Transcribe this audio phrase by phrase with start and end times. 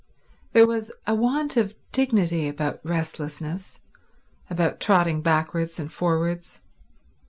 [0.53, 3.79] There was a want of dignity about restlessness,
[4.49, 6.61] about trotting backwards and forwards.